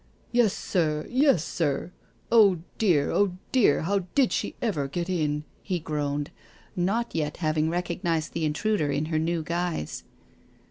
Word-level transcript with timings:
"Yes, 0.31 0.51
sir— 0.53 1.05
yes, 1.11 1.43
sir. 1.43 1.91
Oh 2.31 2.61
dear, 2.79 3.11
oh 3.11 3.37
dear, 3.51 3.83
how 3.83 3.99
did 4.15 4.31
she 4.33 4.55
ever 4.59 4.87
get 4.87 5.07
in?*' 5.11 5.43
he 5.61 5.77
groaned, 5.77 6.31
not 6.75 7.13
yet 7.13 7.37
having 7.37 7.69
recognised 7.69 8.33
the 8.33 8.43
intruder 8.43 8.89
in 8.89 9.05
her 9.13 9.19
new 9.19 9.43
guise. 9.43 10.03